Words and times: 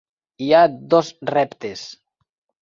Hi 0.45 0.47
ha 0.55 0.61
dos 0.93 1.11
reptes. 1.31 1.85